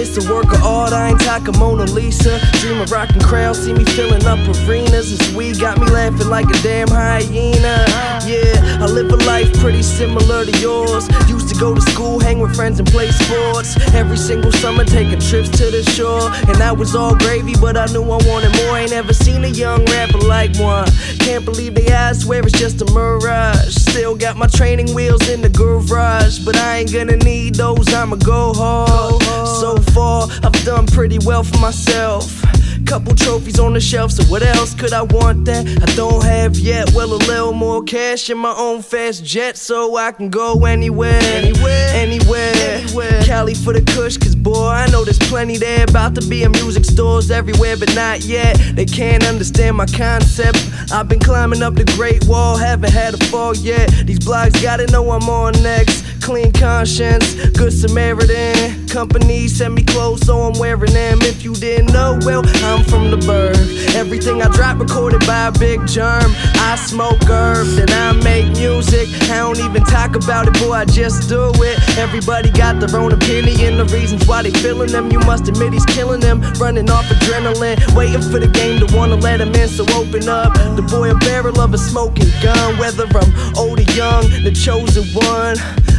It's 0.00 0.16
a 0.16 0.32
work 0.32 0.44
of 0.52 0.62
art, 0.62 0.92
I 0.92 1.08
ain't 1.08 1.20
talking 1.20 1.58
Mona 1.58 1.82
Lisa. 1.82 2.38
Dream 2.60 2.80
of 2.80 2.92
rocking 2.92 3.20
crowds, 3.20 3.64
see 3.64 3.72
me 3.72 3.84
filling 3.84 4.24
up 4.26 4.38
arenas. 4.38 5.18
This 5.18 5.34
weed 5.34 5.58
got 5.58 5.80
me 5.80 5.88
laughing 5.88 6.28
like 6.28 6.46
a 6.46 6.62
damn 6.62 6.86
hyena. 6.86 7.84
Yeah, 8.24 8.78
I 8.80 8.86
live 8.86 9.10
a 9.10 9.16
life 9.26 9.52
pretty 9.58 9.82
similar 9.82 10.44
to 10.44 10.58
yours. 10.60 11.08
Used 11.28 11.48
to 11.48 11.58
go 11.58 11.74
to 11.74 11.80
school, 11.80 12.20
hang 12.20 12.38
with 12.38 12.54
friends, 12.54 12.78
and 12.78 12.86
play 12.86 13.10
sports. 13.10 13.76
Every 13.92 14.16
single 14.16 14.52
summer, 14.52 14.84
taking 14.84 15.18
trips 15.18 15.48
to 15.58 15.68
the 15.68 15.82
shore. 15.82 16.30
And 16.46 16.56
that 16.62 16.78
was 16.78 16.94
all 16.94 17.16
gravy, 17.16 17.54
but 17.60 17.76
I 17.76 17.86
knew 17.86 18.04
I 18.04 18.22
wanted 18.22 18.54
more. 18.62 18.78
Ain't 18.78 18.92
ever 18.92 19.12
seen 19.12 19.42
a 19.42 19.48
young 19.48 19.84
rapper 19.86 20.18
like 20.18 20.56
one. 20.58 20.86
Can't 21.18 21.44
believe 21.44 21.74
they 21.74 21.88
asked, 21.88 22.20
swear 22.20 22.46
it's 22.46 22.56
just 22.56 22.80
a 22.82 22.86
mirage. 22.92 23.74
Still 23.74 24.14
got 24.14 24.36
my 24.36 24.46
training 24.46 24.94
wheels 24.94 25.28
in 25.28 25.40
the 25.40 25.48
garage, 25.48 26.38
but 26.44 26.56
I 26.56 26.78
ain't 26.78 26.92
gonna 26.92 27.16
need 27.16 27.56
those, 27.56 27.92
I'ma 27.92 28.14
go 28.14 28.52
hard. 28.54 29.22
So 29.58 29.76
far, 29.92 30.28
I've 30.42 30.64
done 30.64 30.86
pretty 30.86 31.18
well 31.24 31.42
for 31.42 31.58
myself. 31.58 32.42
Couple 32.86 33.14
trophies 33.14 33.58
on 33.58 33.74
the 33.74 33.80
shelf, 33.80 34.12
so 34.12 34.22
what 34.24 34.42
else 34.42 34.72
could 34.72 34.94
I 34.94 35.02
want 35.02 35.44
that 35.44 35.66
I 35.66 35.94
don't 35.94 36.24
have 36.24 36.56
yet? 36.56 36.90
Well, 36.94 37.12
a 37.12 37.20
little 37.28 37.52
more 37.52 37.82
cash 37.82 38.30
in 38.30 38.38
my 38.38 38.54
own 38.56 38.80
fast 38.80 39.24
jet, 39.24 39.58
so 39.58 39.96
I 39.96 40.12
can 40.12 40.30
go 40.30 40.64
anywhere, 40.64 41.20
anywhere, 41.20 41.88
anywhere. 41.92 42.52
anywhere. 42.56 43.22
Cali 43.24 43.52
for 43.52 43.74
the 43.74 43.82
kush, 43.82 44.16
cause 44.16 44.34
boy, 44.34 44.68
I 44.68 44.88
know 44.90 45.04
there's 45.04 45.18
plenty 45.18 45.58
there. 45.58 45.84
About 45.84 46.14
to 46.14 46.26
be 46.28 46.44
in 46.44 46.52
music 46.52 46.84
stores 46.84 47.30
everywhere, 47.30 47.76
but 47.76 47.94
not 47.94 48.24
yet. 48.24 48.56
They 48.74 48.86
can't 48.86 49.24
understand 49.26 49.76
my 49.76 49.86
concept. 49.86 50.58
I've 50.90 51.08
been 51.08 51.20
climbing 51.20 51.62
up 51.62 51.74
the 51.74 51.84
Great 51.96 52.26
Wall, 52.26 52.56
haven't 52.56 52.92
had 52.92 53.12
a 53.12 53.24
fall 53.26 53.54
yet. 53.54 53.90
These 54.06 54.20
blogs 54.20 54.62
gotta 54.62 54.86
know 54.86 55.10
I'm 55.10 55.28
on 55.28 55.52
next. 55.62 56.04
Clean 56.28 56.52
conscience, 56.52 57.36
good 57.56 57.72
Samaritan. 57.72 58.86
Company 58.88 59.48
send 59.48 59.74
me 59.74 59.82
clothes, 59.82 60.26
so 60.26 60.42
I'm 60.42 60.58
wearing 60.58 60.92
them. 60.92 61.22
If 61.22 61.42
you 61.42 61.54
didn't 61.54 61.90
know, 61.94 62.18
well, 62.20 62.42
I'm 62.68 62.84
from 62.84 63.10
the 63.10 63.16
burg. 63.16 63.56
Everything 63.96 64.42
I 64.42 64.48
drop 64.48 64.78
recorded 64.78 65.24
by 65.26 65.46
a 65.46 65.52
Big 65.52 65.80
Jerm. 65.88 66.28
I 66.68 66.76
smoke 66.76 67.22
herb, 67.24 67.66
then 67.68 67.88
I 67.88 68.12
make 68.22 68.44
music. 68.58 69.08
I 69.30 69.38
don't 69.38 69.58
even 69.58 69.82
talk 69.84 70.16
about 70.16 70.46
it, 70.48 70.52
boy, 70.60 70.72
I 70.72 70.84
just 70.84 71.30
do 71.30 71.50
it. 71.64 71.78
Everybody 71.96 72.50
got 72.50 72.78
their 72.78 72.94
own 73.00 73.12
opinion, 73.12 73.78
the 73.78 73.86
reasons 73.86 74.28
why 74.28 74.42
they 74.42 74.50
feeling 74.50 74.92
them. 74.92 75.10
You 75.10 75.20
must 75.20 75.48
admit 75.48 75.72
he's 75.72 75.86
killing 75.86 76.20
them, 76.20 76.42
running 76.60 76.90
off 76.90 77.06
adrenaline, 77.06 77.80
waiting 77.96 78.20
for 78.20 78.38
the 78.38 78.48
game 78.48 78.86
to 78.86 78.94
wanna 78.94 79.16
let 79.16 79.40
him 79.40 79.54
in. 79.54 79.66
So 79.66 79.84
open 79.96 80.28
up, 80.28 80.52
the 80.76 80.82
boy 80.82 81.10
a 81.10 81.14
barrel 81.20 81.58
of 81.58 81.72
a 81.72 81.78
smoking 81.78 82.28
gun. 82.42 82.76
Whether 82.76 83.06
I'm 83.16 83.56
old 83.56 83.80
or 83.80 83.92
young, 83.96 84.28
the 84.44 84.52
chosen 84.52 85.04
one. 85.14 85.56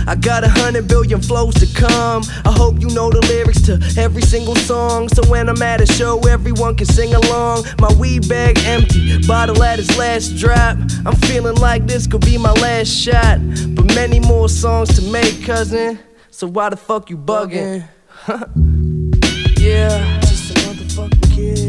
I 0.10 0.16
got 0.16 0.44
a 0.44 0.50
hundred 0.50 0.88
billion 0.88 1.22
flows 1.22 1.54
to 1.54 1.68
come. 1.68 2.24
I 2.44 2.52
hope 2.52 2.82
you 2.82 2.88
know 2.88 3.12
the 3.12 3.22
lyrics 3.28 3.62
to 3.68 3.74
every 3.96 4.24
single 4.24 4.56
song. 4.56 5.08
So 5.08 5.22
when 5.30 5.48
I'm 5.48 5.62
at 5.62 5.82
a 5.82 5.86
show, 5.86 6.20
everyone 6.22 6.76
can 6.76 6.88
sing 6.88 7.14
along. 7.14 7.66
My 7.78 7.94
weed 7.94 8.28
bag 8.28 8.58
empty, 8.66 9.22
bottle 9.28 9.62
at 9.62 9.78
its 9.78 9.96
last 10.00 10.36
drop. 10.36 10.80
I'm 11.06 11.16
feeling 11.28 11.58
like 11.58 11.86
this 11.86 12.08
could 12.08 12.22
be 12.22 12.40
my 12.40 12.54
last 12.54 12.88
shot. 12.88 13.38
But 13.76 13.86
many 13.94 14.20
more 14.20 14.50
songs 14.50 14.96
to 14.96 15.12
make, 15.12 15.44
cousin. 15.46 16.00
So 16.32 16.48
why 16.48 16.70
the 16.70 16.78
fuck 16.78 17.12
you 17.12 17.18
bugging? 17.18 17.88
yeah. 19.60 20.20
Just 20.22 20.50
a 20.50 20.54
motherfucking 20.56 21.36
kids. 21.36 21.69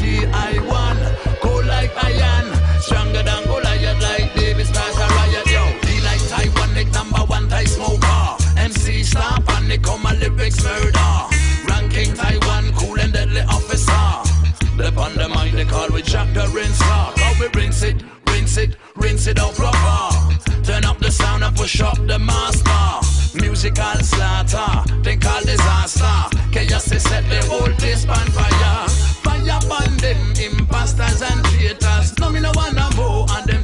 Lyrical 0.00 0.30
T.I.1. 0.32 1.40
Cold 1.40 1.66
like 1.66 1.92
iron, 2.04 2.80
stronger 2.80 3.22
than 3.22 3.44
Goliath 3.44 4.02
like 4.02 4.34
Davis 4.34 4.68
stars 4.68 4.96
a 4.96 5.06
riot. 5.14 5.46
Yo, 5.46 5.80
D 5.82 6.00
like 6.02 6.22
Taiwan, 6.28 6.74
neck 6.74 6.92
number 6.92 7.20
one 7.26 7.48
Thai 7.48 7.64
smoker. 7.64 8.36
MC 8.56 9.02
star 9.02 9.40
panic 9.42 9.86
on 9.88 10.02
my 10.02 10.14
lyrics 10.14 10.62
murder. 10.62 11.10
Ranking 11.68 12.14
Taiwan, 12.14 12.72
cool 12.74 12.98
and 13.00 13.12
deadly 13.12 13.42
officer. 13.42 13.92
Lep 14.76 14.96
on 14.96 15.14
the 15.14 15.28
mind 15.28 15.56
they 15.58 15.64
call 15.64 15.88
we 15.90 16.02
Jack 16.02 16.32
the 16.34 16.46
Rinse 16.54 16.80
How 16.80 17.34
we 17.40 17.48
rinse 17.48 17.82
it, 17.82 18.02
rinse 18.28 18.56
it, 18.56 18.76
rinse 18.96 19.26
it 19.26 19.38
out 19.38 19.54
proper. 19.54 20.34
Turn 20.62 20.84
up 20.84 20.98
the 20.98 21.10
sound 21.10 21.42
and 21.44 21.56
push 21.56 21.80
up 21.80 21.96
the 22.06 22.18
master. 22.18 23.40
Musical 23.40 23.98
slaughter, 24.02 24.84
they 25.02 25.16
call 25.16 25.40
disaster. 25.42 26.36
Chaos 26.52 26.90
is 26.92 27.02
set 27.02 27.28
the 27.28 27.44
whole 27.46 27.72
place 27.74 28.06
on 28.06 28.26
fire. 28.30 29.07
Upon 29.68 29.98
them 29.98 30.32
imposters 30.40 31.20
and 31.20 31.44
traitors. 31.44 32.18
No 32.18 32.30
me 32.30 32.40
no 32.40 32.50
wanna 32.56 32.88
more 32.96 33.26
and 33.28 33.46
them 33.46 33.62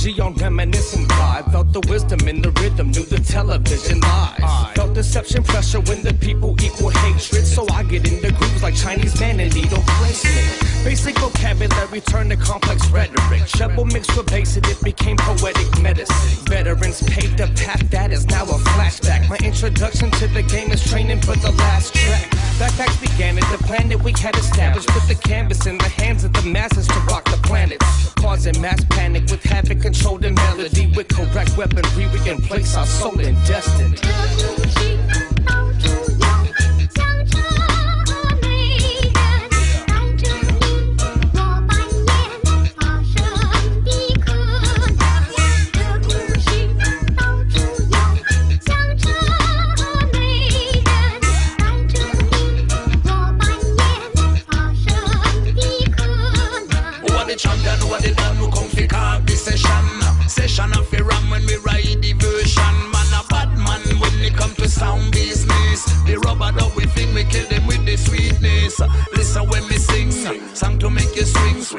Energy 0.00 0.20
on 0.22 0.32
reminiscent 0.34 1.06
vibe. 1.08 1.52
Felt 1.52 1.72
the 1.74 1.80
wisdom 1.90 2.26
in 2.26 2.40
the 2.40 2.50
rhythm, 2.52 2.90
knew 2.90 3.04
the 3.04 3.20
television 3.20 4.00
lies. 4.00 4.72
Felt 4.74 4.94
deception 4.94 5.42
pressure 5.42 5.80
when 5.80 6.02
the 6.02 6.14
people 6.14 6.56
equal 6.62 6.88
hatred. 6.88 7.46
So 7.46 7.66
I 7.70 7.82
get 7.82 8.10
in 8.10 8.18
the 8.22 8.32
grooves 8.32 8.62
like 8.62 8.74
Chinese 8.74 9.20
man 9.20 9.40
in 9.40 9.50
needle 9.50 9.82
placement. 9.98 10.84
Basic 10.84 11.18
vocabulary 11.18 12.00
turned 12.00 12.30
to 12.30 12.38
complex 12.38 12.88
rhetoric. 12.88 13.42
Treble 13.46 13.84
mixed 13.84 14.16
with 14.16 14.30
bass 14.30 14.56
and 14.56 14.66
it 14.68 14.82
became 14.82 15.18
poetic 15.18 15.68
medicine. 15.82 16.46
Veterans 16.46 17.02
paved 17.02 17.40
a 17.40 17.48
path 17.48 17.90
that 17.90 18.10
is 18.10 18.26
now 18.26 18.44
a 18.44 18.58
flashback. 18.72 19.28
My 19.28 19.36
introduction 19.44 20.10
to 20.12 20.26
the 20.28 20.42
game 20.42 20.72
is 20.72 20.82
training 20.82 21.20
for 21.20 21.36
the 21.36 21.50
last 21.52 21.94
track 21.94 22.39
backpacks 22.60 23.00
began 23.00 23.38
at 23.38 23.58
the 23.58 23.70
that 23.88 24.04
we 24.04 24.12
had 24.12 24.36
established. 24.36 24.86
Put 24.88 25.08
the 25.08 25.14
canvas 25.14 25.66
in 25.66 25.78
the 25.78 25.88
hands 25.88 26.24
of 26.24 26.32
the 26.34 26.42
masses 26.42 26.86
to 26.88 27.00
rock 27.08 27.24
the 27.24 27.38
planet. 27.42 27.78
Causing 28.16 28.60
mass 28.60 28.84
panic 28.90 29.22
with 29.30 29.42
havoc, 29.42 29.80
controlled 29.80 30.26
and 30.26 30.36
melody. 30.36 30.92
With 30.94 31.08
correct 31.08 31.56
weaponry, 31.56 32.06
we 32.08 32.18
can 32.18 32.36
place 32.42 32.76
our 32.76 32.86
soul 32.86 33.18
in 33.18 33.34
destiny. 33.46 34.99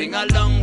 bring 0.01 0.15
along 0.15 0.60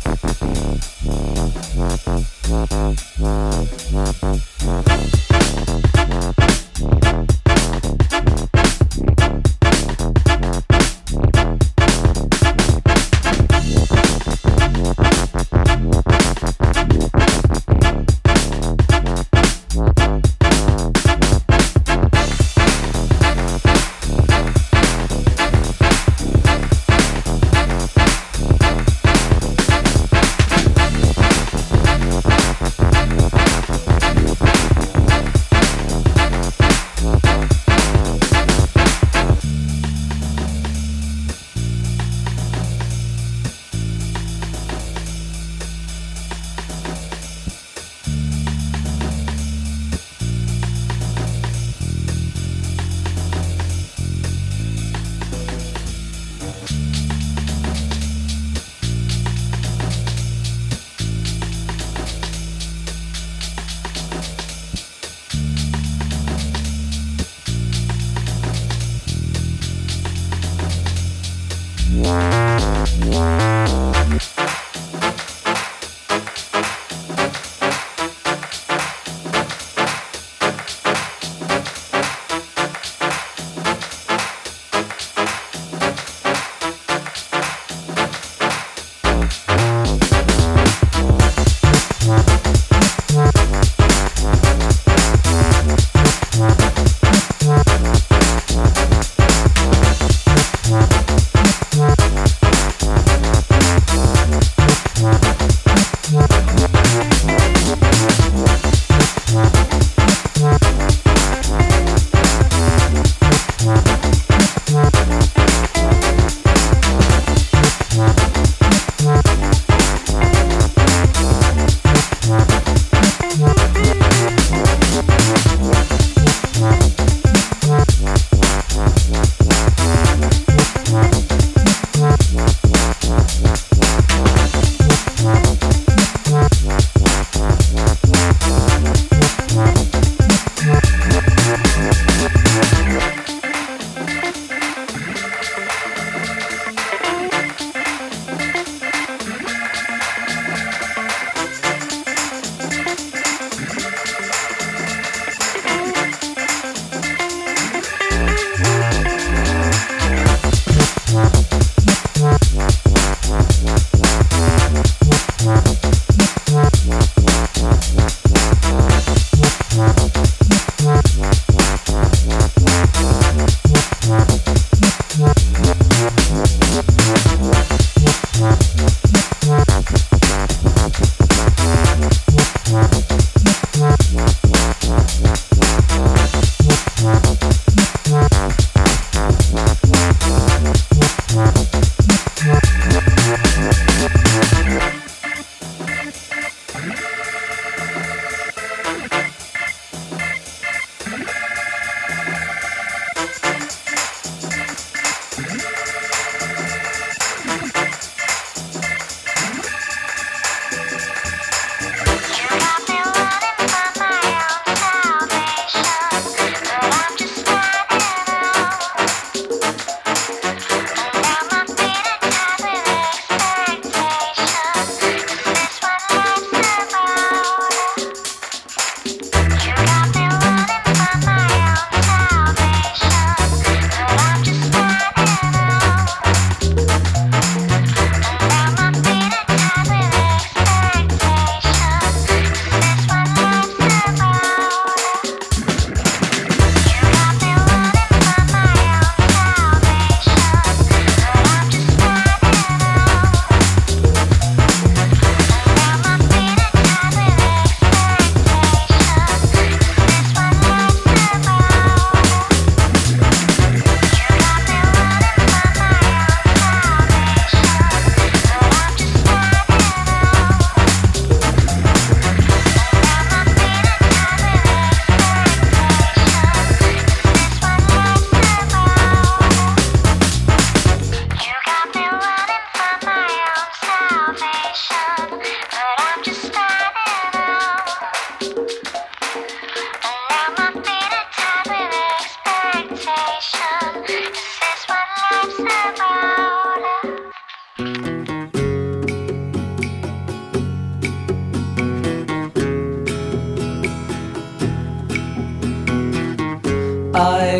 Thank 0.00 0.27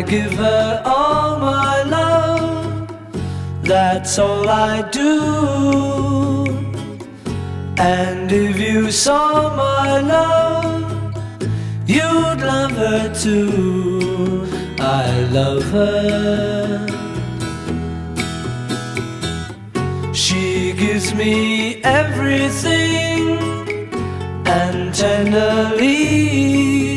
give 0.09 0.33
her 0.33 0.81
all 0.85 1.37
my 1.37 1.83
love, 1.83 2.87
that's 3.61 4.17
all 4.17 4.49
I 4.49 4.81
do. 4.89 6.45
And 7.77 8.31
if 8.31 8.59
you 8.59 8.91
saw 8.91 9.55
my 9.55 9.99
love, 9.99 11.13
you'd 11.85 12.41
love 12.51 12.71
her 12.71 13.13
too. 13.13 14.47
I 14.79 15.27
love 15.31 15.63
her. 15.65 16.87
She 20.11 20.73
gives 20.73 21.13
me 21.13 21.83
everything 21.83 23.37
and 24.47 24.91
tenderly 24.95 26.88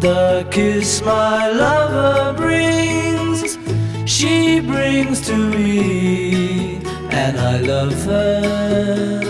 the 0.00 0.46
kiss 0.50 1.02
my 1.02 1.50
lover 1.50 2.32
brings, 2.36 3.58
she 4.06 4.60
brings 4.60 5.20
to 5.26 5.36
me, 5.36 6.76
and 7.10 7.38
I 7.38 7.58
love 7.58 8.04
her. 8.04 9.20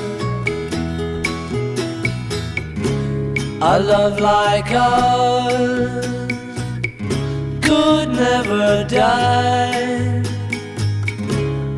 A 3.60 3.80
love 3.80 4.20
like 4.20 4.70
ours 4.70 6.06
could 7.62 8.10
never 8.10 8.84
die 8.84 10.22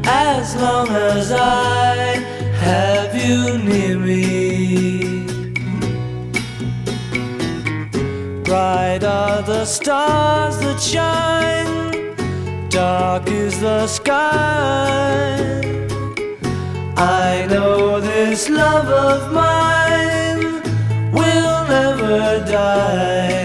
as 0.05 0.57
long 0.57 0.89
as 0.89 1.33
I 1.33 1.95
have 2.61 3.15
you 3.15 3.59
near 3.59 3.99
me. 3.99 5.10
Bright 8.51 9.05
are 9.05 9.43
the 9.43 9.65
stars 9.65 10.59
that 10.59 10.81
shine, 10.81 12.17
dark 12.69 13.29
is 13.31 13.61
the 13.61 13.87
sky. 13.87 15.39
I 16.97 17.47
know 17.49 18.01
this 18.01 18.49
love 18.51 18.89
of 18.89 19.33
mine 19.33 20.63
will 21.13 21.65
never 21.69 22.45
die, 22.51 23.40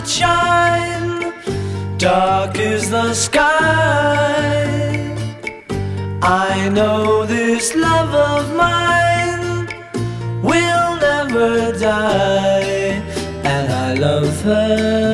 that 0.00 0.08
shine, 0.08 1.98
dark 1.98 2.58
is 2.58 2.90
the 2.90 3.12
sky. 3.12 3.50
I 6.22 6.68
know 6.70 7.26
this 7.26 7.74
love 7.74 8.14
of 8.14 8.54
mine 8.56 9.66
will 10.42 10.96
never 10.96 11.72
die, 11.78 13.02
and 13.44 13.72
I 13.72 13.94
love 13.94 14.42
her. 14.42 15.09